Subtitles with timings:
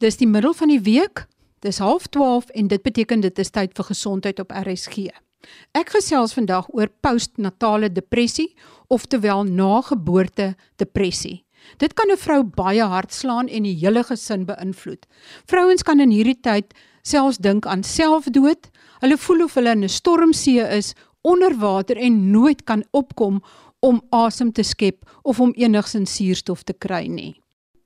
[0.00, 1.26] Dis die middel van die week.
[1.60, 5.10] Dis 12:30 en dit beteken dit is tyd vir gesondheid op RSG.
[5.76, 8.54] Ek gesels vandag oor postnatale depressie,
[8.88, 11.44] oftewel nageboorte depressie.
[11.76, 15.06] Dit kan 'n vrou baie hard slaan en die hele gesin beïnvloed.
[15.46, 18.70] Vrouens kan in hierdie tyd selfs dink aan selfdood.
[19.00, 23.42] Hulle voel of hulle in 'n stormsee is onder water en nooit kan opkom
[23.80, 27.39] om asem te skep of om enigsins suurstof te kry nie.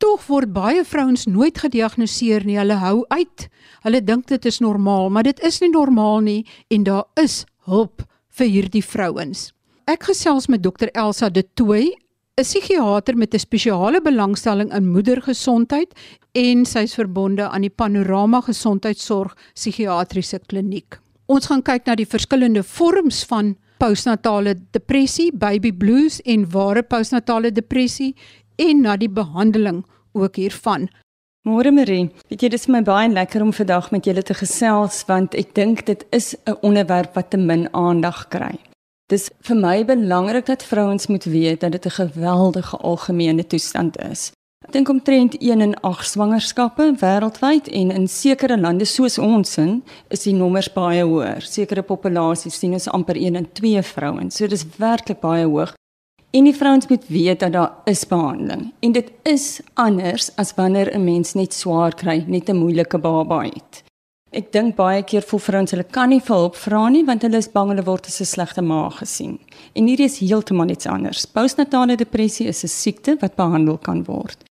[0.05, 2.59] Tog word baie vrouens nooit gediagnoseer nie.
[2.61, 3.45] Hulle hou uit.
[3.87, 8.05] Hulle dink dit is normaal, maar dit is nie normaal nie en daar is hulp
[8.37, 9.47] vir hierdie vrouens.
[9.89, 11.95] Ek gesels met dokter Elsa De Tooy,
[12.37, 15.97] 'n psigiater met 'n spesiale belangstelling in moedergesondheid
[16.35, 21.01] en sy's verbonde aan die Panorama Gesondheidsorg Psigiatriese Kliniek.
[21.27, 27.53] Ons gaan kyk na die verskillende vorms van postnatale depressie, baby blues en ware postnatale
[27.53, 28.15] depressie
[28.57, 30.89] en na die behandeling ook hiervan.
[31.45, 35.03] Môre Marie, weet jy dis vir my baie lekker om vandag met julle te gesels
[35.11, 38.57] want ek dink dit is 'n onderwerp wat te min aandag kry.
[39.13, 44.33] Dis vir my belangrik dat vrouens moet weet dat dit 'n geweldige algemene toestand is.
[44.65, 49.83] Ek dink omtrent 1 in 8 swangerskappe wêreldwyd en in sekere lande soos ons in
[50.09, 51.45] is die nommers baie hoër.
[51.45, 54.37] Sekere populasies sien ons amper 1 in 2 vrouens.
[54.37, 55.75] So dis werklik baie hoog.
[56.35, 60.95] En die vrouens moet weet dat daar is behandeling en dit is anders as wanneer
[60.95, 63.83] 'n mens net swaar kry, net 'n moeilike baba het.
[64.31, 67.37] Ek dink baie keer voel vrouens hulle kan nie vir hulp vra nie want hulle
[67.37, 69.39] is bang hulle word as 'n slegte ma gesien.
[69.75, 71.27] En hierdie is heeltemal iets anders.
[71.27, 74.45] Postnatale depressie is 'n siekte wat behandel kan word.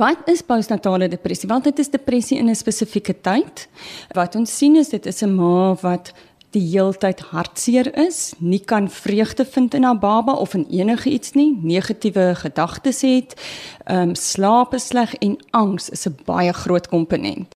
[0.00, 1.48] Wat is postnatale depressie?
[1.48, 3.68] Want dit is depressie in 'n spesifieke tyd.
[4.14, 6.12] Wat ons sien is dit is 'n ma wat
[6.52, 11.32] die heeltyd hartseer is, nie kan vreugde vind in haar baba of in enige iets
[11.32, 13.36] nie, negatiewe gedagtes het,
[13.84, 17.54] ehm um, slaap is sleg en angs is 'n baie groot komponent.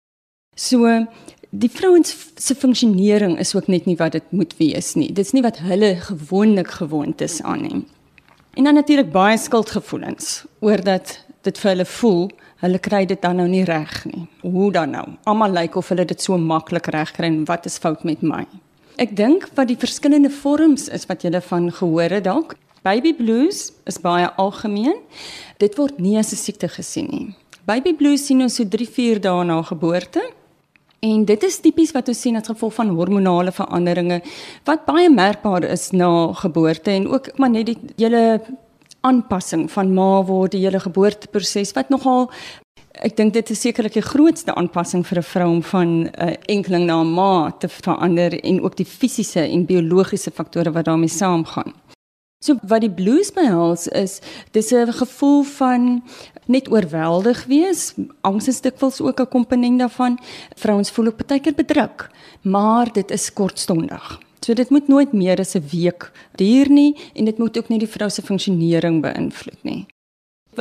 [0.55, 1.06] So
[1.50, 5.12] die vrouens se funksionering is ook net nie wat dit moet wees nie.
[5.12, 7.84] Dit's nie wat hulle gewoonlik gewoond is aan nie.
[8.54, 13.37] En dan natuurlik baie skuldgevoelens oor dat dit vir hulle voel hulle kry dit dan
[13.37, 14.26] nou nie reg nie.
[14.41, 15.04] Hoe dan nou?
[15.25, 18.47] Almal lyk of hulle dit so maklik reg kry en wat is fout met my?
[18.96, 22.54] Ek dink wat die verskillende vorms is wat jy van gehoor het dalk.
[22.80, 25.02] Baby blues is baie algemeen.
[25.60, 27.34] Dit word nie as 'n siekte gesien nie.
[27.66, 30.22] Baby blues sien ons so 3-4 dae na geboorte.
[31.02, 34.22] En dit is tipies wat ons sien as gevolg van hormonale veranderinge
[34.64, 38.40] wat baie merkbaar is na geboorte en ook maar net die hele
[39.02, 42.30] aanpassing van ma word die hele geboorteproses wat nogal
[43.04, 46.34] Ek dink dit is sekerlik die grootste aanpassing vir 'n vrou om van 'n uh,
[46.48, 51.08] enkeling na 'n ma te verander en ook die fisiese en biologiese faktore wat daarmee
[51.08, 51.74] saamgaan.
[52.44, 54.20] So wat die blues behels is
[54.52, 56.02] dis 'n gevoel van
[56.46, 60.18] net oorweldig wees, angs is dikwels ook 'n komponent daarvan.
[60.56, 62.10] Vrouens voel ook baie keer bedruk,
[62.42, 64.20] maar dit is kortstondig.
[64.40, 67.78] So dit moet nooit meer as 'n week duur nie en dit moet ook nie
[67.78, 69.86] die vrou se funksionering beïnvloed nie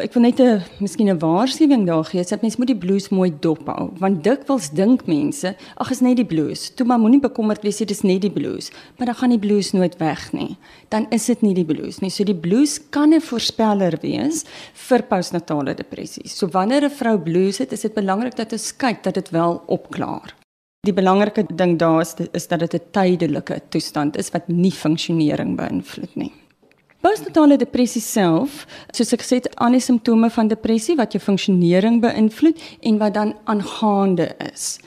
[0.02, 3.32] ek wil net 'n miskien 'n waarskuwing daar gee, dat mense moet die blues mooi
[3.40, 6.70] dop hou, want dikwels dink mense, ag is net die blues.
[6.76, 9.72] Toe maar moenie bekommerd wees dit is net die blues, maar dan gaan die blues
[9.72, 10.58] nooit weg nie.
[10.90, 12.10] Dan is dit nie die blues nie.
[12.10, 16.28] So die blues kan 'n voorspeller wees vir postnatale depressie.
[16.28, 19.62] So wanneer 'n vrou blues het, is dit belangrik dat ons kyk dat dit wel
[19.68, 20.34] opklaar.
[20.86, 25.56] Die belangrike ding daar is, is dat dit 'n tydelike toestand is wat nie funksionering
[25.56, 26.32] beïnvloed nie.
[27.06, 32.00] Postnatale depressie self, soos ek gesê het, aan die simptome van depressie wat jou funksionering
[32.02, 34.80] beïnvloed en wat dan aangaande is.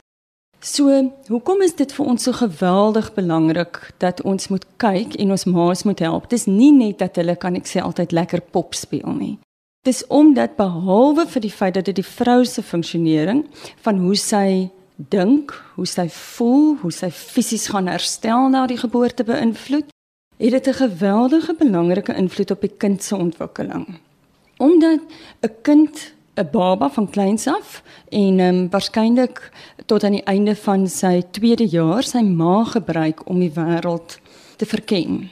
[0.59, 0.91] So,
[1.29, 5.85] hoekom is dit vir ons so geweldig belangrik dat ons moet kyk en ons ma's
[5.87, 6.27] moet help?
[6.27, 9.37] Dis nie net dat hulle kan ek sê altyd lekker pop speel nie.
[9.87, 13.45] Dis omdat behalwe vir die feit dat dit die vrou se funksionering
[13.85, 14.67] van hoe sy
[14.99, 19.87] dink, hoe sy voel, hoe sy fisies gaan herstel na die geboorte beïnvloed,
[20.39, 23.99] het dit 'n geweldige belangrike invloed op die kind se ontwikkeling.
[24.57, 24.99] Omdat
[25.41, 29.51] 'n kind 'n baba van kleins af en ehm um, waarskynlik
[29.85, 34.19] tot aan die einde van sy tweede jaar sy ma gebruik om die wêreld
[34.55, 35.29] te verken.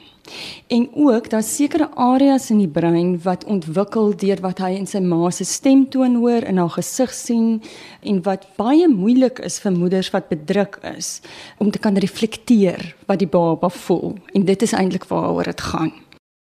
[0.66, 5.00] En ook daar sekere areas in die brein wat ontwikkel deur wat hy in sy
[5.00, 7.62] ma se stemtoon hoor en haar gesig sien
[8.02, 11.20] en wat baie moeilik is vir moeders wat bedruk is
[11.58, 15.92] om te kan reflekteer wat die baba voel en dit is eintlik waaroor dit gaan.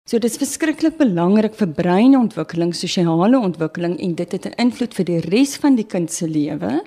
[0.07, 5.05] So dit is verskriklik belangrik vir breinontwikkeling, sosiale ontwikkeling en dit het 'n invloed vir
[5.05, 6.81] die res van die kind se lewe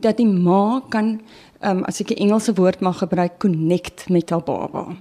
[0.00, 1.20] dat die ma kan
[1.62, 4.96] um, as ek 'n Engelse woord mag gebruik connect met haar baba.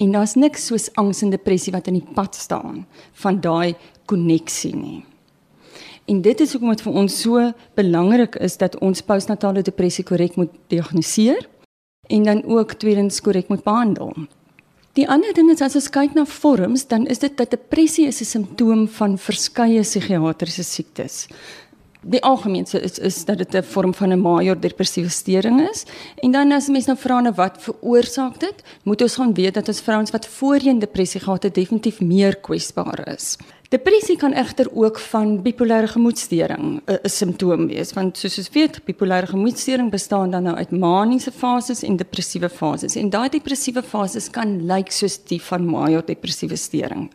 [0.00, 2.86] En daar's niks soos angs en depressie wat in die pad staan
[3.22, 3.76] van daai
[4.08, 5.04] koneksie nie.
[6.08, 7.42] En dit is hoekom dit vir ons so
[7.78, 11.44] belangrik is dat ons postnatale depressie korrek moet diagnoseer
[12.10, 14.14] en dan ook tweedens korrek moet behandel.
[14.98, 18.20] Die ander ding is as ons kyk na vorms, dan is dit dat depressie is
[18.20, 21.28] 'n simptoom van verskeie psigiatriese siektes
[22.02, 25.84] die algemeenste is is dat dit 'n vorm van 'n major depressiewe storing is.
[26.16, 29.68] En dan as mense nou vra nou wat veroorsaak dit, moet ons gaan weet dat
[29.68, 33.36] ons vrouens wat voorheen depressie gehad het, definitief meer kwesbaar is.
[33.70, 39.26] Depressie kan egter ook van bipolêre gemoedstoring 'n simptoom wees, want soos ons weet, bipolêre
[39.26, 42.96] gemoedstoring bestaan dan nou uit maniese fases en depressiewe fases.
[42.96, 47.10] En daai depressiewe fases kan lyk soos die van major depressiewe storing.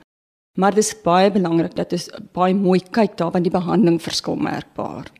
[0.55, 5.11] Maar dis baie belangrik dat ons baie mooi kyk daar want die behandeling verskil merkbaar.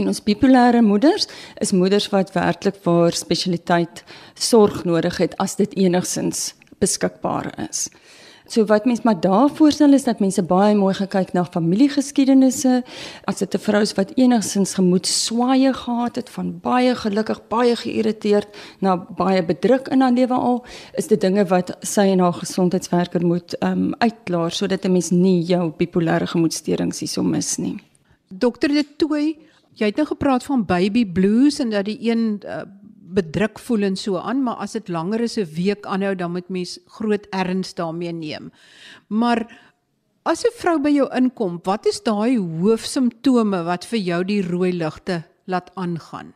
[0.00, 1.28] En ons bipolêre moeders
[1.62, 4.02] is moeders wat werklik vir spesialiteit
[4.34, 7.88] sorg nodig het as dit enigsins beskikbaar is.
[8.50, 12.82] So wat mens maar daar voorstel is dat mense baie mooi gekyk na familiegeskiedenisse,
[13.24, 18.48] as dit 'n vrou is wat enigsins gemoedswaaye gehad het van baie gelukkig, baie geïrriteerd
[18.80, 20.64] na baie bedruk in haar lewe al,
[20.94, 25.10] is dit dinge wat sy en haar gesondheidswerker moet ehm um, uitklaar sodat 'n mens
[25.10, 27.78] nie jou bipolêre gemoedstoornings hierso mis nie.
[28.28, 29.36] Dokter De Tooy,
[29.74, 32.62] jy het nou gepraat van baby blues en dat die een uh,
[33.14, 36.48] bedruk voel en so aan, maar as dit langer as 'n week aanhou, dan moet
[36.48, 38.50] mens groot erns daarmee neem.
[39.08, 39.46] Maar
[40.22, 44.72] as 'n vrou by jou inkom, wat is daai hoofsimptome wat vir jou die rooi
[44.72, 46.32] ligte laat aangaan?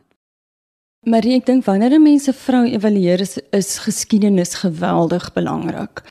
[1.05, 6.01] Marie, ek dink wanneer 'n mens 'n vrou evalueer, is, is geskiedenis geweldig belangrik.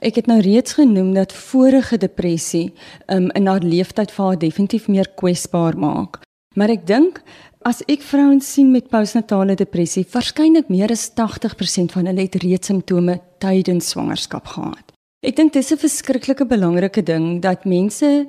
[0.00, 2.72] Ek het nou reeds genoem dat vorige depressie
[3.06, 6.18] um, in haar lewenstyd vir haar definitief meer kwesbaar maak.
[6.54, 7.22] Maar ek dink
[7.62, 12.72] As ek vrouens sien met postnatale depressie, waarskynlik meer as 80% van hulle het reeds
[12.72, 14.90] simptome tydens swangerskap gehad.
[15.22, 18.26] Ek dink dis 'n verskriklike belangrike ding dat mense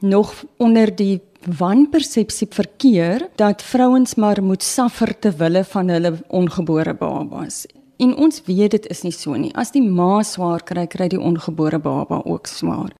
[0.00, 6.94] nog onder die wanpersepsie verkeer dat vrouens maar moet suffer te wille van hulle ongebore
[6.94, 7.66] babas.
[7.98, 9.52] En ons weet dit is nie so nie.
[9.54, 12.94] As die ma swaar kry, kry die ongebore baba ook swaar.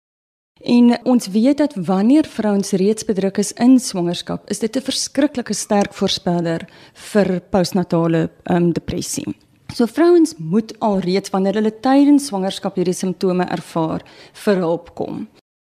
[0.62, 5.54] En ons weet dat wanneer vrouens reeds bedruk is in swangerskap, is dit 'n verskriklike
[5.54, 9.36] sterk voorspeller vir postnatale um, depressie.
[9.74, 14.02] So vrouens moet alreeds wanneer hulle tydens swangerskap hierdie simptome ervaar,
[14.32, 15.28] vir hulp kom.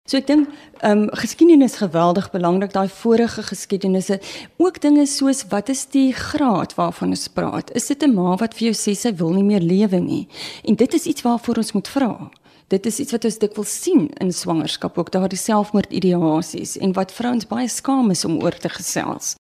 [0.10, 0.48] So ek dink
[0.82, 4.20] ehm um, geskiedenis geweldig belangrik daai vorige geskiedenisse
[4.58, 8.56] ook dinge soos wat is die graad waarvan ons praat is dit 'n ma wat
[8.58, 10.28] vir jou sê sy wil nie meer lewe nie
[10.64, 12.32] en dit is iets waarvoor ons moet vra
[12.70, 17.48] dit is iets wat ons dikwels sien in swangerskap ook daardie selfmoordideasies en wat vrouens
[17.50, 19.36] baie skaam is om oor te gesels.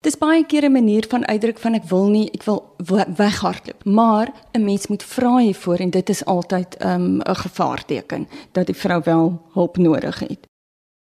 [0.00, 2.74] Dis baie keer 'n manier van uitdruk van ek wil nie, ek wil
[3.16, 8.28] weghardloop, maar 'n mens moet vra hiervoor en dit is altyd um, 'n um, gevaarteken
[8.52, 10.48] dat die vrou wel hulp nodig het.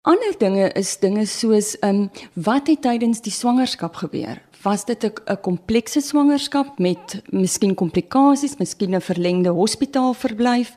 [0.02, 4.42] Ander dinge is dinge soos um, wat het tydens die swangerskap gebeur?
[4.68, 10.70] Was dit 'n komplekse swangerskap met miskien komplikasies, miskien 'n verlengde hospitaalverblyf.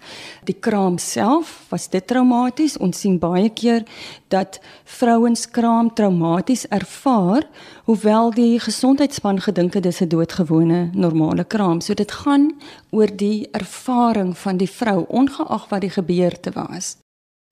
[0.45, 2.79] Die kraam self, was dit traumaties?
[2.79, 3.83] Ons sien baie keer
[4.29, 7.43] dat vrouens kraam traumaties ervaar,
[7.85, 11.81] hoewel die gesondheidsspan gedink het dis 'n doodgewone normale kraam.
[11.81, 12.53] So dit gaan
[12.91, 16.97] oor die ervaring van die vrou ongeag wat die gebeurte was.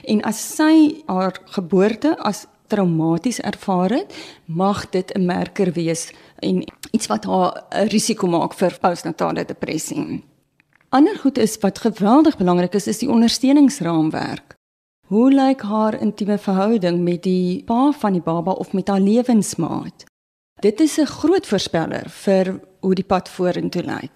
[0.05, 6.65] En as sy haar geboorte as traumaties ervaar het, mag dit 'n merker wees en
[6.91, 10.25] iets wat haar 'n risiko maak vir postnatale depressie.
[10.89, 14.55] Ander goed is wat geweldig belangrik is, is die ondersteuningsraamwerk.
[15.07, 20.05] Hoe lyk haar intieme verhouding met die pa van die baba of met haar lewensmaat?
[20.61, 24.13] Dit is 'n groot voorspeller vir hoe die pad vorentoe lyk.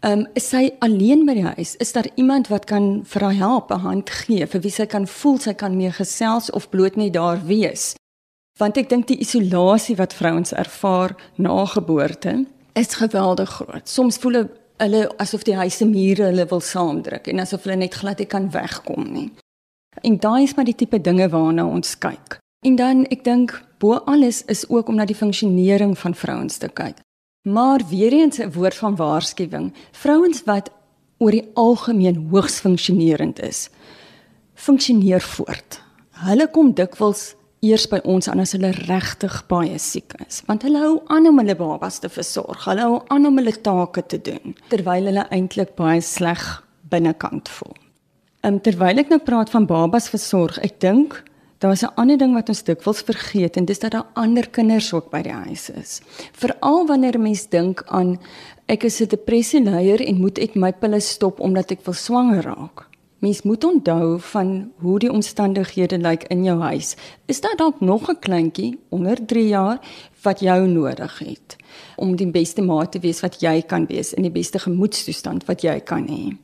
[0.00, 1.76] Ehm um, is sy alleen by die huis?
[1.80, 5.06] Is daar iemand wat kan vir haar help, 'n hand gee, vir wie sy kan
[5.06, 7.94] voel sy kan mee gesels of bloot net daar wees?
[8.58, 13.88] Want ek dink die isolasie wat vrouens ervaar na geboorte is geweldig groot.
[13.88, 18.18] Soms voel hulle asof die huise mure hulle wil saamdruk en asof hulle net glad
[18.18, 19.30] nie kan wegkom nie.
[20.02, 22.38] En daai is maar die tipe dinge waarna ons kyk.
[22.64, 26.68] En dan ek dink bo alles is ook om na die funksionering van vrouens te
[26.68, 27.00] kyk.
[27.46, 29.74] Maar weer eens 'n woord van waarskuwing.
[29.90, 30.70] Vrouens wat
[31.18, 33.68] oor die algemeen hoogs funksionerend is,
[34.54, 35.82] funksioneer voort.
[36.10, 40.78] Hulle kom dikwels eers by ons aan as hulle regtig baie siek is, want hulle
[40.78, 42.64] hou aan om hulle babas te versorg.
[42.64, 47.76] Hulle hou aan om hulle take te doen terwyl hulle eintlik baie sleg binnekant voel.
[48.40, 51.22] Ehm um, terwyl ek nou praat van babas versorg, ek dink
[51.58, 54.92] Daar is 'n ander ding wat ons dikwels vergeet en dis dat daar ander kinders
[54.92, 56.00] ook by die huis is.
[56.32, 58.18] Veral wanneer mens dink aan
[58.66, 62.42] ek is 'n depressie leier en moet ek my pille stop omdat ek wil swanger
[62.42, 62.88] raak.
[63.18, 66.96] Mens moet onthou van hoe die omstandighede lyk in jou huis.
[67.26, 69.78] Is daar dalk nog 'n kleintjie onder 3 jaar
[70.22, 71.56] wat jou nodig het
[71.96, 75.62] om die beste ma te wees wat jy kan wees in die beste gemoedstoestand wat
[75.62, 76.36] jy kan hê?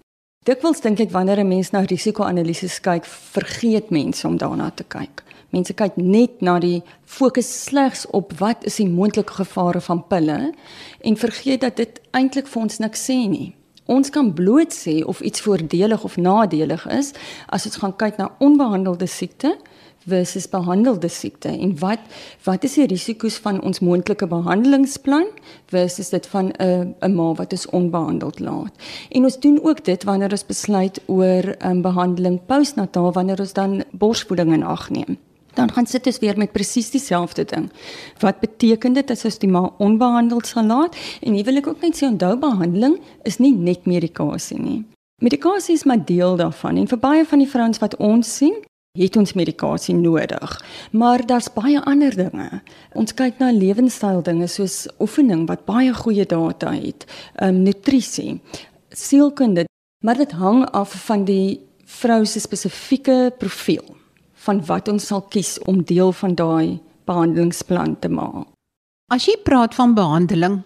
[0.42, 5.22] Dikwels dink ek wanneer 'n mens na risiko-analises kyk, vergeet mense om daarna te kyk.
[5.50, 10.52] Mense kyk net na die fokus slegs op wat is die moontlike gevare van pille
[11.00, 13.54] en vergeet dat dit eintlik vir ons niks sê nie.
[13.86, 17.12] Ons kan bloot sê of iets voordelig of nadelig is
[17.46, 19.58] as ons gaan kyk na onbehandelde siekte
[20.06, 21.98] versus behandelde siekte en wat
[22.44, 25.26] wat is die risiko's van ons moontlike behandelingsplan
[25.66, 28.72] versus dit van 'n 'n ma wat is onbehandeld laat.
[29.10, 33.52] En ons doen ook dit wanneer ons besluit oor 'n um, behandeling postnataal wanneer ons
[33.52, 35.18] dan borsvoeding in ag neem
[35.54, 37.70] dan gaan sit ons weer met presies dieselfde ding.
[38.18, 40.96] Wat beteken dit as ons die ma onbehandeld sal laat?
[41.20, 44.82] En hier wil ek ook net sê onthou behandeling is nie net medikasie nie.
[45.22, 48.56] Medikasie is maar deel daarvan en vir baie van die vrouens wat ons sien,
[48.92, 50.56] het ons medikasie nodig.
[50.92, 52.60] Maar daar's baie ander dinge.
[52.92, 57.06] Ons kyk na lewenstyl dinge soos oefening wat baie goeie data het,
[57.40, 58.40] ehm um, nutrisie,
[58.90, 59.64] sielkunde,
[60.04, 63.96] maar dit hang af van die vrou se spesifieke profiel
[64.44, 68.46] van wat ons sal kies om deel van daai behandelingsplan te maak.
[69.08, 70.62] As jy praat van behandeling,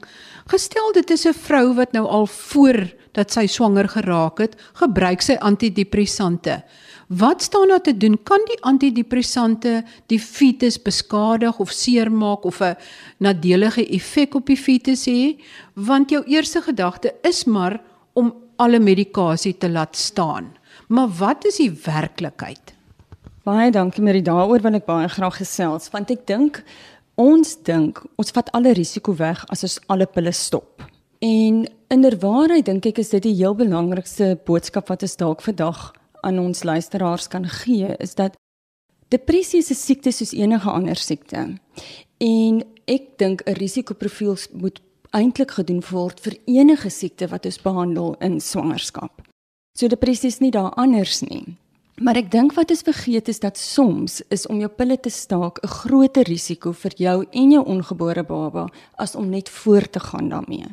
[0.51, 5.23] gestel dit is 'n vrou wat nou al voor dat sy swanger geraak het, gebruik
[5.23, 6.63] sy antidepressante.
[7.07, 8.19] Wat staan daar te doen?
[8.23, 12.77] Kan die antidepressante die fetus beskadig of seermaak of 'n
[13.19, 15.39] nadelige effek op die fetus hê?
[15.75, 17.81] Want jou eerste gedagte is maar
[18.13, 20.57] om alle medikasie te laat staan.
[20.89, 22.75] Maar wat is die werklikheid?
[23.43, 26.65] Baie dankie Marie, daaroor wil ek baie graag gesels want ek dink
[27.15, 30.83] ons dink ons vat alle risiko weg as ons alle pille stop.
[31.19, 36.39] En inderwaarheid dink ek is dit die heel belangrikste boodskap wat ons dalk vandag aan
[36.39, 38.37] ons luisteraars kan gee is dat
[39.09, 41.59] depressie is 'n siekte soos enige ander siekte.
[42.19, 44.81] En ek dink 'n risikoprofiel moet
[45.11, 49.23] eintlik gedoen word vir enige siekte wat ons behandel in swangerskap.
[49.79, 51.57] So depressie is nie daar anders nie.
[51.97, 55.59] Maar ek dink wat is vergeet is dat soms is om jou pille te staak
[55.63, 58.69] 'n groter risiko vir jou en jou ongebore baba
[58.99, 60.67] as om net voort te gaan daarmee.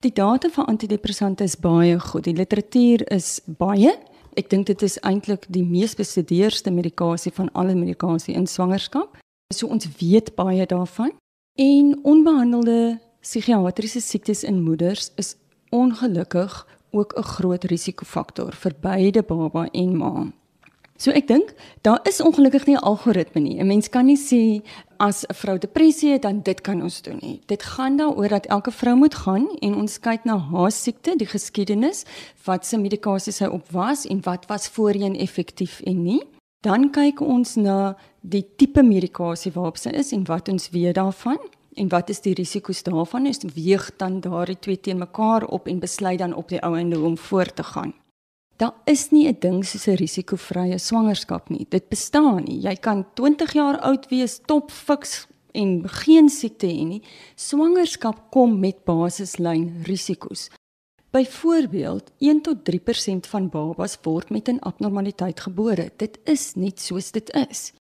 [0.00, 2.24] Die data vir antidepressante is baie goed.
[2.24, 3.98] Die literatuur is baie.
[4.34, 9.18] Ek dink dit is eintlik die mees bestudeerde medikasie van alle medikasie in swangerskap.
[9.52, 11.12] So ons weet baie daarvan.
[11.60, 15.36] En onbehandelde psigiatriese siektes in moeders is
[15.70, 20.32] ongelukkig ook 'n groot risikofaktor vir beide baba en ma.
[21.02, 21.48] So ek dink
[21.82, 23.58] daar is ongelukkig nie 'n algoritme nie.
[23.58, 24.62] 'n Mens kan nie sê
[24.98, 27.40] as 'n vrou depressie het dan dit kan ons doen nie.
[27.46, 31.26] Dit gaan daaroor dat elke vrou moet gaan en ons kyk na haar siekte, die
[31.26, 32.04] geskiedenis,
[32.44, 36.22] wat se medikasie sy op was en wat was voorheen effektief en nie.
[36.60, 41.38] Dan kyk ons na die tipe medikasie waarop sy is en wat ons weet daarvan
[41.74, 43.26] en wat is die risiko's daarvan?
[43.26, 46.96] Ons weeg dan daardie twee teen mekaar op en besluit dan op die ou einde
[46.96, 47.92] hoe om voort te gaan.
[48.56, 51.66] Daar is nie 'n ding soos 'n risikovrye swangerskap nie.
[51.68, 52.60] Dit bestaan nie.
[52.60, 57.02] Jy kan 20 jaar oud wees, top fiks en geen siekte hê nie.
[57.36, 60.50] Swangerskap kom met basislyn risiko's.
[61.12, 65.90] Byvoorbeeld, 1 tot 3% van babas word met 'n abnormaliteit gebore.
[65.96, 67.72] Dit is net soos dit is.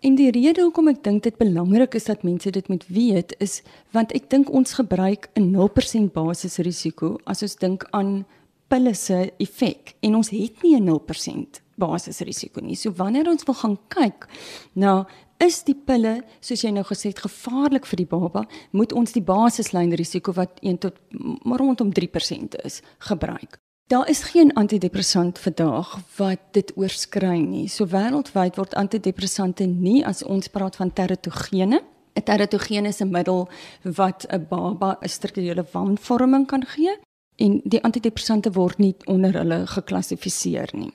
[0.00, 3.62] En die rede hoekom ek dink dit belangrik is dat mense dit moet weet is
[3.90, 8.26] want ek dink ons gebruik 'n 0% basisrisiko as ons dink aan
[8.68, 12.76] pille se effek en ons het nie 'n 0% basisrisiko nie.
[12.76, 14.28] So wanneer ons wil gaan kyk
[14.74, 15.06] na
[15.38, 19.22] is die pille soos jy nou gesê het gevaarlik vir die baba, moet ons die
[19.22, 20.98] basislyn risiko wat 1 tot
[21.44, 23.58] rondom 3% is gebruik.
[23.88, 27.68] Daar is geen antidepressant vandag wat dit oorskry nie.
[27.68, 31.80] So wêreldwyd word antidepressante nie as ons praat van teratogene
[32.18, 33.48] 'n teratogene is 'n middel
[33.82, 36.98] wat 'n baba 'n strukturele wanvorming kan gee
[37.38, 40.92] en die antidepressante word nie onder hulle geklassifiseer nie.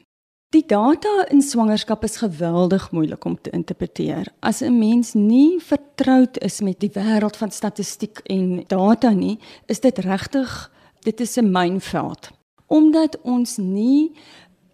[0.53, 4.27] Die data in swangerskap is geweldig moeilik om te interpreteer.
[4.39, 9.79] As 'n mens nie vertroud is met die wêreld van statistiek en data nie, is
[9.79, 10.71] dit regtig
[11.01, 12.29] dit is 'n mynveld.
[12.67, 14.11] Omdat ons nie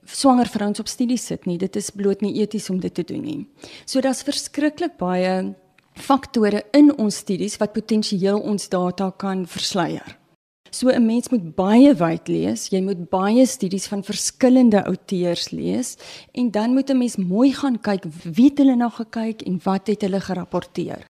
[0.03, 3.21] swanger vrouens op studies sit nie, dit is bloot nie eties om dit te doen
[3.21, 3.47] nie.
[3.85, 5.55] So daar's verskriklik baie
[5.93, 10.18] faktore in ons studies wat potensieel ons data kan versleier.
[10.71, 15.97] So 'n mens moet baie wyd lees, jy moet baie studies van verskillende auteurs lees
[16.31, 19.87] en dan moet 'n mens mooi gaan kyk wie het hulle na gekyk en wat
[19.87, 21.05] het hulle gerapporteer.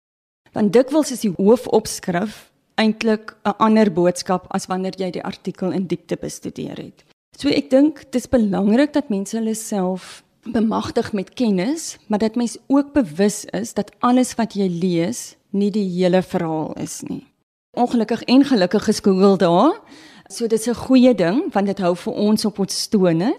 [0.54, 5.88] Want dikwels is die hoofopskrif eintlik 'n ander boodskap as wanneer jy die artikel in
[5.88, 7.04] diepte bestudeer het.
[7.38, 12.58] So ek dink dis belangrik dat mense hulle self bemagtig met kennis, maar dat mens
[12.68, 17.26] ook bewus is dat alles wat jy lees nie die hele verhaal is nie.
[17.78, 19.80] Ongelukkig en gelukkig is Google daar.
[20.28, 23.38] So dit is 'n goeie ding want dit hou vir ons op ons tone.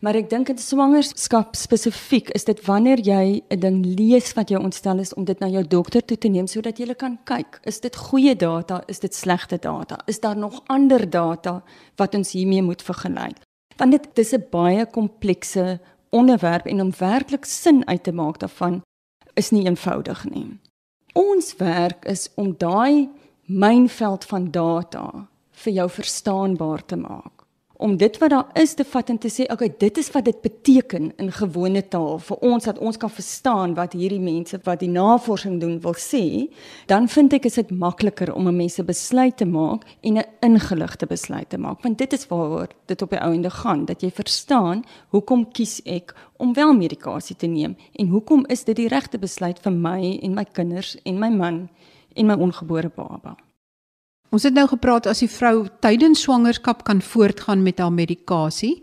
[0.00, 4.62] Maar ek dink in swangerskap spesifiek is dit wanneer jy 'n ding lees wat jou
[4.62, 7.80] ontstel is om dit na jou dokter toe te neem sodat jy kan kyk, is
[7.80, 9.98] dit goeie data, is dit slegte data?
[10.06, 11.62] Is daar nog ander data
[11.96, 13.36] wat ons hiermee moet vergelyk?
[13.76, 18.82] Want dit dis 'n baie komplekse onderwerp en om werklik sin uit te maak daarvan
[19.34, 20.58] is nie eenvoudig nie.
[21.12, 23.08] Ons werk is om daai
[23.46, 25.28] mynveld van data
[25.64, 27.30] vir jou verstaanbaar te maak.
[27.76, 30.36] Om dit wat daar is te vat en te sê okay dit is wat dit
[30.40, 34.88] beteken in gewone taal vir ons dat ons kan verstaan wat hierdie mense wat die
[34.88, 36.46] navorsing doen wil sê
[36.86, 40.24] dan vind ek is dit makliker om 'n mens se besluit te maak en 'n
[40.40, 44.10] ingeligte besluit te maak want dit is waaroor dit op die ouende gaan dat jy
[44.10, 49.18] verstaan hoekom kies ek om wel medikasie te neem en hoekom is dit die regte
[49.18, 51.68] besluit vir my en my kinders en my man
[52.14, 53.36] en my ongebore baba
[54.34, 58.80] Ons het nou gepraat as die vrou tydens swangerskap kan voortgaan met haar medikasie,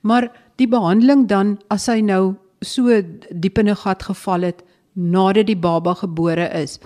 [0.00, 4.64] maar die behandeling dan as sy nou so diep in 'n gat geval het
[4.94, 6.78] nadat die baba gebore is.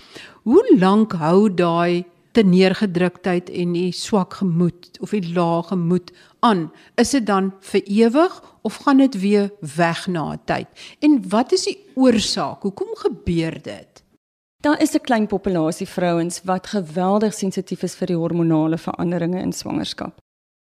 [0.42, 6.70] Hoe lank hou daai teneergedruktheid en die swak gemoed of die lae gemoed aan?
[6.96, 10.66] Is dit dan vir ewig of gaan dit weer weg na 'n tyd?
[11.00, 12.62] En wat is die oorsaak?
[12.62, 13.87] Hoekom gebeur dit?
[14.60, 19.52] Daar is 'n klein populasie vrouens wat geweldig sensitief is vir die hormonale veranderinge in
[19.52, 20.18] swangerskap.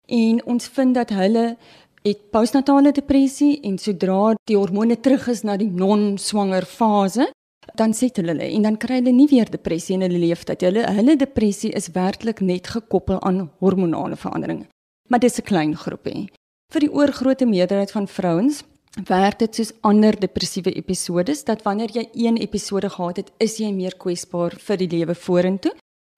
[0.07, 1.57] En ons vind dat hulle
[2.03, 7.31] het postnatale depressie en sodra die hormone terug is na die non-swanger fase,
[7.75, 10.61] dan sit hulle en dan kry hulle nie weer depressie in hulle lewenstyd.
[10.61, 14.67] Hulle hulle depressie is werklik net gekoppel aan hormonale veranderinge.
[15.09, 16.29] Maar dis 'n klein groepie.
[16.73, 18.65] Vir die oorgrootste meerderheid van vrouens
[19.05, 23.73] werk dit soos ander depressiewe episodes dat wanneer jy een episode gehad het, is jy
[23.73, 25.73] meer kwesbaar vir die lewe vorentoe.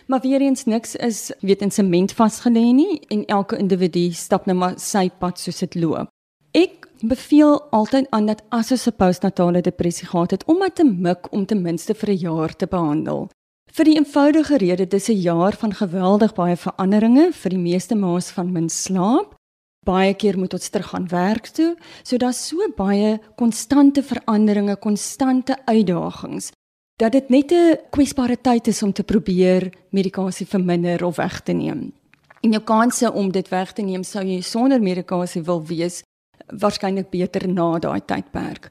[0.06, 4.56] Maar weer eens niks is weet in sement vasgelê nie en elke individu stap nou
[4.56, 6.08] maar sy pad soos dit loop.
[6.56, 10.84] Ek beveel altyd aan dat as ons 'n postnatale depressie gehad het, om dit te
[10.84, 13.28] mik om ten minste vir 'n jaar te behandel.
[13.72, 18.30] Vir die eenvoudige rede dis 'n jaar van geweldig baie veranderinge vir die meeste ma's
[18.30, 19.37] van min slaap
[19.86, 21.76] baie keer moet ons terug gaan werk toe.
[22.02, 26.52] So daar's so baie konstante veranderinge, konstante uitdagings
[26.98, 31.52] dat dit net 'n kwesbare tyd is om te probeer medikasie verminder of weg te
[31.52, 31.92] neem.
[32.40, 36.02] En jou kanse om dit weg te neem sou jy sonder medikasie wil wees
[36.46, 38.68] waarskynlik beter na daai tydperk.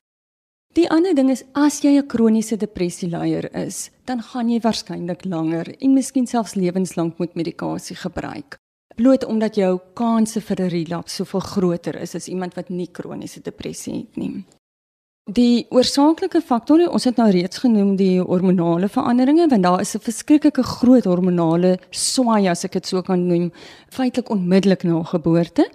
[0.73, 5.25] Die ander ding is as jy 'n kroniese depressie leier is, dan gaan jy waarskynlik
[5.25, 8.57] langer en miskien selfs lewenslank moet medikasie gebruik
[8.97, 13.41] bloot omdat jou kanse vir 'n relapse soveel groter is as iemand wat nie kroniese
[13.41, 14.43] depressie het nie.
[15.27, 19.99] Die oorsaaklike faktore, ons het nou reeds genoem die hormonale veranderinge, want daar is 'n
[19.99, 23.51] verskriklike groot hormonale swaai as ek dit so kan noem,
[23.89, 25.69] feitelik onmiddellik na geboorte.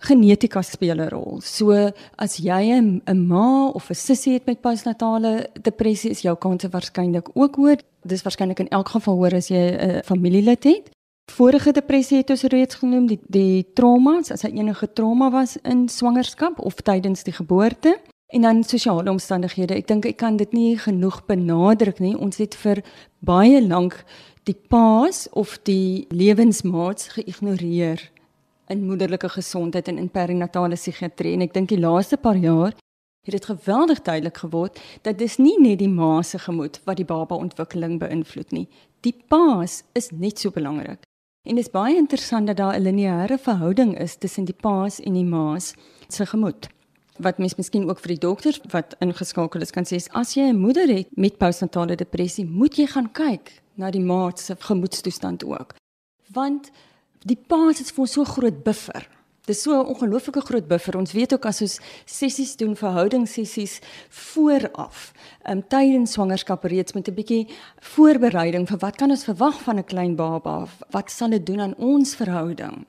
[0.00, 1.40] Genetika speel 'n rol.
[1.42, 6.68] So as jy 'n ma of 'n sussie het met postnatale depressie, is jou kanse
[6.68, 7.80] waarskynlik ook hoër.
[8.06, 10.93] Dis waarskynlik in elk geval hoër as jy 'n familielid het.
[11.32, 15.88] Vorige depressie het ons reeds genoem die die traumas, as hy enige trauma was in
[15.88, 17.96] swangerskap of tydens die geboorte
[18.28, 19.74] en dan sosiale omstandighede.
[19.74, 22.12] Ek dink ek kan dit nie genoeg benadruk nie.
[22.14, 22.84] Ons het vir
[23.18, 23.96] baie lank
[24.46, 28.04] die paas of die lewensmaats geïgnoreer
[28.70, 32.76] in moederlike gesondheid en in perinatale psigiatrie en ek dink die laaste paar jaar
[33.24, 37.08] het dit geweldig duidelik geword dat dis nie net die ma se gemoed wat die
[37.08, 38.68] baba ontwikkeling beïnvloed nie.
[39.00, 41.02] Die paas is net so belangrik.
[41.44, 45.12] En dit is baie interessant dat daar 'n lineêre verhouding is tussen die paas en
[45.12, 45.74] die maas
[46.08, 46.68] se gemoed.
[47.18, 50.42] Wat mens miskien ook vir die dokters wat ingeskakel is kan sê is as jy
[50.48, 55.44] 'n moeder het met postnatale depressie, moet jy gaan kyk na die maat se gemoedstoestand
[55.44, 55.74] ook.
[56.32, 56.70] Want
[57.18, 59.08] die paas is vir ons so groot buffer
[59.44, 60.96] Dis so 'n ongelooflike groot buffer.
[60.96, 67.08] Ons weet ook as ons sessies doen, verhoudingssessies vooraf, ehm um, tydens swangerskap reeds met
[67.08, 67.48] 'n bietjie
[67.80, 70.66] voorbereiding vir wat kan ons verwag van 'n klein baba?
[70.90, 72.86] Wat sal dit doen aan ons verhouding?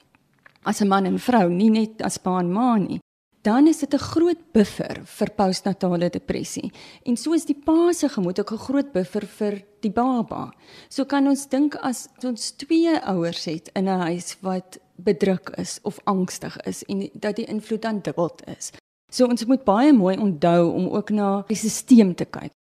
[0.63, 3.04] As 'n man en vrou, nie net as pa en ma nie
[3.45, 6.71] dan is dit 'n groot buffer vir postnatale depressie.
[7.03, 10.53] En so is die pa se gemoed ook 'n groot buffer vir die baba.
[10.89, 15.79] So kan ons dink as ons twee ouers het in 'n huis wat bedruk is
[15.83, 18.71] of angstig is en dat die invloed dan dubbel is.
[19.11, 22.51] So ons moet baie mooi onthou om ook na die stelsel te kyk.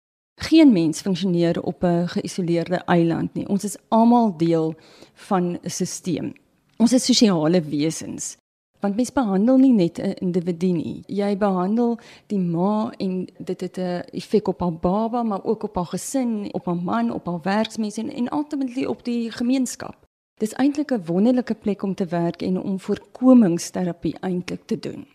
[0.41, 3.49] Geen mens funksioneer op 'n geïsoleerde eiland nie.
[3.49, 4.75] Ons is almal deel
[5.15, 6.33] van 'n stelsel.
[6.77, 8.37] Ons is sosiale wesens
[8.85, 11.03] want mens behandel nie net 'n individu nie.
[11.07, 15.75] Jy behandel die ma en dit het 'n effek op haar baba, maar ook op
[15.75, 19.97] haar gesin, op haar man, op haar werksmense en, en ultimately op die gemeenskap.
[20.41, 25.07] Dis eintlik 'n wonderlike plek om te werk en om voorkomingsterapie eintlik te doen.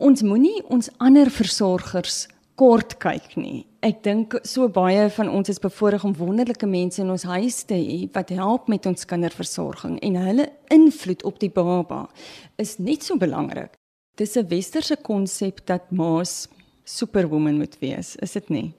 [0.00, 3.64] Ons moenie ons ander versorgers kort kyk nie.
[3.82, 7.78] Ek dink so baie van ons is bevoorreg om wonderlike mense in ons huis te
[7.78, 12.04] hê wat help met ons kinderversorging en hulle invloed op die baba
[12.62, 13.74] is net so belangrik.
[14.16, 16.48] Dis 'n westerse konsep dat ma's
[16.84, 18.74] superwoman moet wees, is dit nie?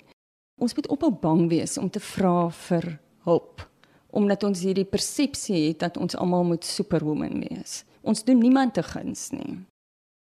[0.62, 3.70] Ons moet ophou bang wees om te vra vir hulp
[4.14, 7.82] omdat ons hierdie persepsie het dat ons almal moet superwoman wees.
[8.06, 9.58] Ons doen niemand te guns nie.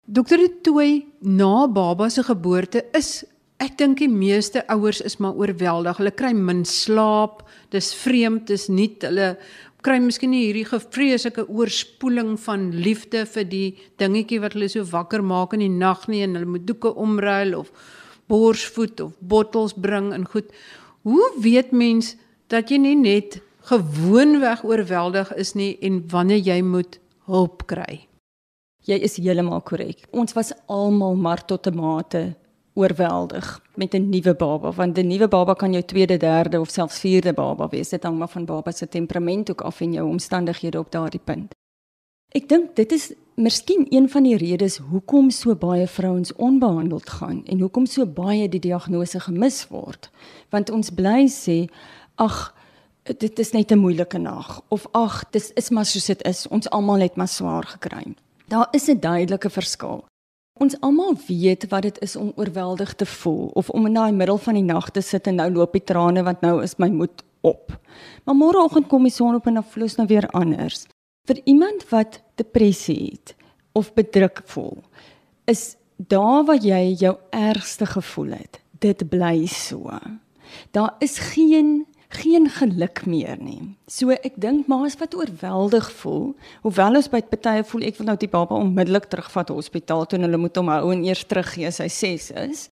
[0.08, 3.26] Dokter Tooi na baba se geboorte is
[3.62, 5.98] Ek dink die meeste ouers is maar oorweldig.
[5.98, 7.44] Hulle kry min slaap.
[7.70, 9.38] Dis vreemd, dis nie hulle
[9.84, 13.66] kry miskien nie hierdie gevreeslike oorspoeling van liefde vir die
[14.00, 17.52] dingetjie wat hulle so wakker maak in die nag nie en hulle moet doeke omruil
[17.58, 17.72] of
[18.32, 20.48] borsvoed of bottels bring en goed.
[21.04, 22.14] Hoe weet mens
[22.54, 28.06] dat jy nie net gewoonweg oorweldig is nie en wanneer jy moet hulp kry?
[28.88, 30.08] Jy is heeltemal korrek.
[30.12, 32.24] Ons was almal maar tot 'n mate
[32.74, 37.00] oorweldig met 'n nuwe baba want 'n nuwe baba kan jou tweede, derde of selfs
[37.00, 37.90] vierde baba wees.
[37.90, 41.54] Dit hang maar van baba se temperament ook af en jou omstandighede op daardie punt.
[42.34, 47.46] Ek dink dit is miskien een van die redes hoekom so baie vrouens onbehandeld gaan
[47.46, 50.10] en hoekom so baie die diagnose gemis word.
[50.50, 51.70] Want ons bly sê,
[52.16, 52.56] ag,
[53.04, 56.48] dit is net 'n moeilike nag of ag, dis is maar soos dit is.
[56.48, 58.16] Ons almal het maar swaar gekry.
[58.48, 60.06] Daar is 'n duidelike verskil.
[60.62, 64.38] Ons almal weet wat dit is om oorweldig te voel of om in daai middel
[64.38, 67.24] van die nag te sit en nou loop die trane want nou is my moed
[67.42, 67.74] op.
[68.24, 70.86] Maar môreoggend kom die son op en dan vloes nou weer anders.
[71.26, 73.34] Vir iemand wat depressie het
[73.74, 74.84] of bedruk voel,
[75.50, 79.90] is daar waar jy jou ergste gevoel het, dit bly so.
[80.72, 81.88] Daar is geen
[82.18, 83.74] geen geluk meer nie.
[83.88, 86.34] So ek dink ma's wat oorweldig voel,
[86.66, 90.28] hoewel ons by partye voel ek wil nou die baba onmiddellik terugvat hospitaal toe en
[90.28, 92.68] hulle moet hom hou en eers teruggee as hy 6 is.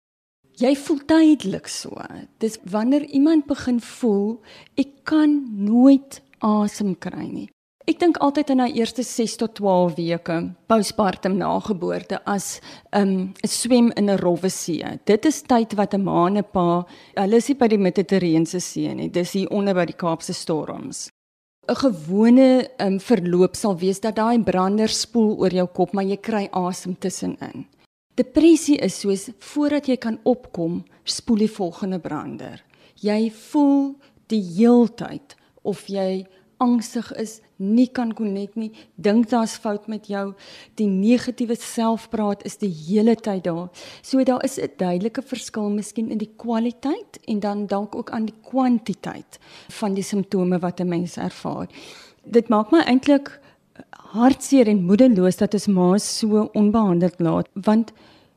[0.62, 1.96] Jy voel tydelik so.
[2.44, 4.36] Dis wanneer iemand begin voel
[4.80, 7.50] ek kan nooit asem kry nie.
[7.90, 10.36] Ek dink altyd in daai eerste 6 tot 12 weke
[10.70, 12.62] postpartum na geboorte as
[12.94, 14.84] 'n um, swem in 'n rowwe see.
[15.06, 18.46] Dit is tyd wat 'n ma en 'n pa, hulle is nie by die Mediterrane
[18.46, 21.10] See nie, dis hier onder by die Kaapse storms.
[21.68, 26.18] 'n Gewone um, verloop sal wees dat daai brander spoel oor jou kop, maar jy
[26.18, 27.66] kry asem tussenin.
[28.16, 32.64] Depressie is soos voordat jy kan opkom, spoel die volgende brander.
[33.02, 33.96] Jy voel
[34.28, 36.28] die heeltyd of jy
[36.62, 38.70] angstig is, nie kan konnek nie,
[39.02, 40.32] dink daar's fout met jou,
[40.80, 43.70] die negatiewe selfpraat is die hele tyd daar.
[44.02, 48.26] So daar is 'n duidelike verskil miskien in die kwaliteit en dan dalk ook aan
[48.26, 51.68] die kwantiteit van die simptome wat 'n mens ervaar.
[52.24, 53.40] Dit maak my eintlik
[54.14, 57.92] hartseer en moedeloos dat ons ma's so onbehandeld laat, want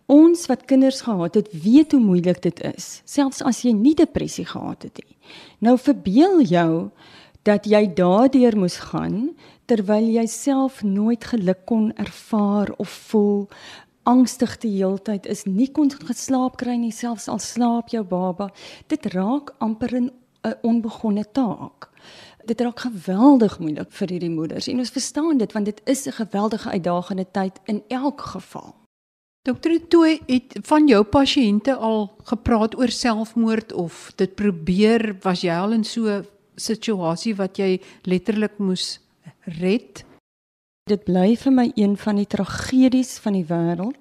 [0.06, 4.44] ons wat kinders gehad het, weet hoe moeilik dit is, selfs as jy nie depressie
[4.44, 5.16] gehad het nie.
[5.64, 6.90] Nou verbeel jou
[7.44, 9.34] dat jy daardeur moes gaan
[9.68, 13.48] terwyl jy self nooit geluk kon ervaar of voel
[14.04, 18.50] angstig die heeltyd is nie kon geslaap kry nie selfs al slaap jou baba.
[18.88, 20.10] Dit raak amper 'n
[20.62, 21.90] onbegonne taak.
[22.44, 26.12] Dit raak geweldig moeilik vir hierdie moeders en ons verstaan dit want dit is 'n
[26.12, 28.74] geweldige uitdagende tyd in elk geval.
[29.42, 35.52] Dokter Tooi het van jou pasiënte al gepraat oor selfmoord of dit probeer was jy
[35.52, 36.24] al in so
[36.56, 39.00] situasie wat jy letterlik moes
[39.60, 40.04] red?
[40.88, 43.96] Dit bly vir my een van die tragedies van die wêreld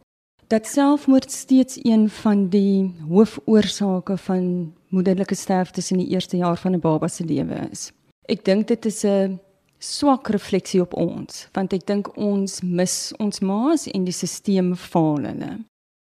[0.52, 6.76] dat selfmoord steeds een van die hoofoorsake van moederlike sterftes in die eerste jaar van
[6.76, 7.92] 'n baba se lewe is.
[8.28, 9.40] Ek dink dit is 'n
[9.80, 15.18] swak refleksie op ons want ek dink ons mis ons ma's en die stelsel faal
[15.18, 15.60] hulle.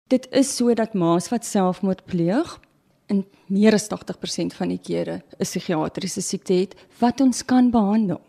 [0.08, 2.60] Dit is so dat ma's wat selfmoord pleeg
[3.08, 8.20] in meer as 80% van die kere 'n psigiatriese siekte het wat ons kan behandel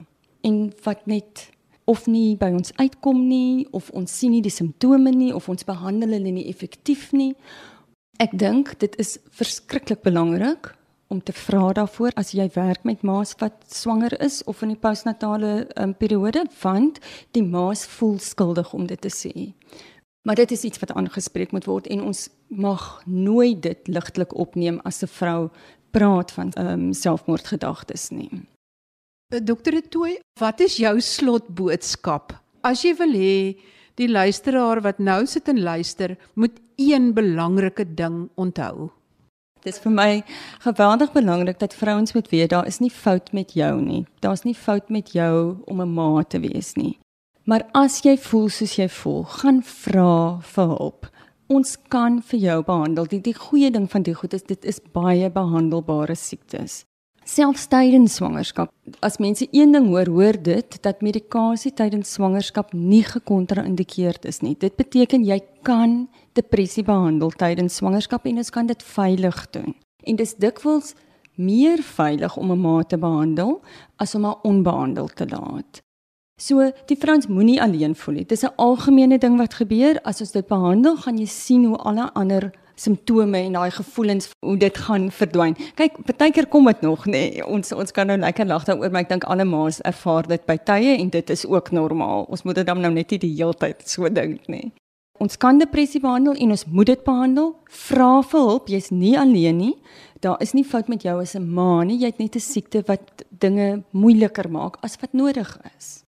[0.42, 1.50] en wat net
[1.86, 5.66] of nie by ons uitkom nie of ons sien nie die simptome nie of ons
[5.66, 7.36] behandel hulle nie effektief nie.
[8.20, 10.76] Ek dink dit is verskriklik belangrik
[11.10, 14.82] om te vra daarvoor as jy werk met ma's wat swanger is of in die
[14.82, 17.00] postnatale um, periode want
[17.34, 19.34] die ma's voel skuldig om dit te sê.
[20.28, 24.80] Maar dit is iets wat aangespreek moet word en ons mag nooit dit ligtelik opneem
[24.84, 25.50] as 'n vrou
[25.92, 28.30] praat van ehm um, selfmoordgedagtes nie.
[29.34, 32.42] Eh, Dokter Tooi, wat is jou slotboodskap?
[32.62, 33.56] As jy wil hê
[34.00, 38.88] Die luisteraar wat nou sit en luister, moet een belangrike ding onthou.
[39.60, 40.12] Dit is vir my
[40.64, 44.06] geweldig belangrik dat vrouens moet weet daar is nie fout met jou nie.
[44.24, 46.98] Daar's nie fout met jou om 'n ma te wees nie.
[47.50, 51.08] Maar as jy voel soos jy voel, gaan vra vir hulp.
[51.50, 53.10] Ons kan vir jou behandel.
[53.10, 56.84] Die die goeie ding van die goed is dit is baie behandelbare siektes
[57.30, 58.72] selfs tydens swangerskap.
[59.06, 64.56] As mense een ding hoor, hoor dit dat medikasie tydens swangerskap nie gekontra-indikeerd is nie.
[64.58, 66.08] Dit beteken jy kan
[66.38, 69.76] depressie behandel tydens swangerskap en ons kan dit veilig doen.
[70.08, 70.96] En dis dikwels
[71.36, 73.62] meer veilig om 'n ma te behandel
[73.98, 75.82] as om haar onbehandeld te laat.
[76.40, 78.26] So, die vrouens moenie alleen voel nie.
[78.26, 82.10] Dis 'n algemene ding wat gebeur as ons dit behandel, gaan jy sien hoe alle
[82.14, 85.56] ander simptome en daai gevoelens hoe dit gaan verdwyn.
[85.76, 87.12] Kyk, baie keer kom dit nog, nê.
[87.12, 90.46] Nee, ons ons kan nou lekker lag daaroor, maar ek dink alle ma's ervaar dit
[90.46, 92.26] by tye en dit is ook normaal.
[92.30, 94.72] Ons moet dit dan nou net nie die hele tyd so dink nie.
[95.20, 97.56] Ons kan depressie behandel en ons moet dit behandel.
[97.68, 99.76] Vra vir hulp, jy's nie alleen nie.
[100.24, 102.00] Daar is nie fout met jou as 'n ma nie.
[102.00, 106.04] Jy het net 'n siekte wat dinge moeiliker maak as wat nodig is.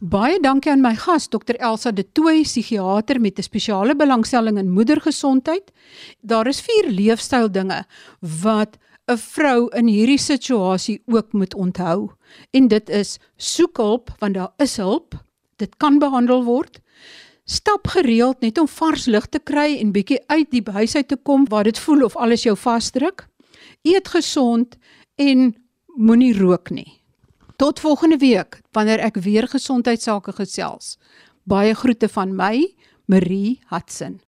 [0.00, 4.70] Baie dankie aan my gas Dr Elsa De Tooy, psigiater met 'n spesiale belangstelling in
[4.70, 5.72] moedergesondheid.
[6.20, 7.84] Daar is vier leefstyl dinge
[8.42, 12.10] wat 'n vrou in hierdie situasie ook moet onthou.
[12.50, 15.14] En dit is soek hulp want daar is hulp.
[15.56, 16.80] Dit kan behandel word.
[17.44, 21.16] Stap gereeld net om vars lug te kry en bietjie uit die huis uit te
[21.16, 23.28] kom waar dit voel of alles jou vasdruk.
[23.82, 24.76] Eet gesond
[25.16, 25.54] en
[25.86, 26.99] moenie rook nie.
[27.60, 30.94] Tot volgende week wanneer ek weer gesondheidsake gesels.
[31.44, 32.72] Baie groete van my,
[33.04, 34.22] Marie Hudson.